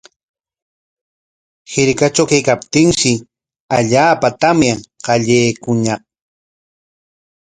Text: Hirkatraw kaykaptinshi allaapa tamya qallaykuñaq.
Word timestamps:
Hirkatraw 1.71 2.27
kaykaptinshi 2.31 3.11
allaapa 3.77 4.27
tamya 4.41 4.73
qallaykuñaq. 5.05 6.01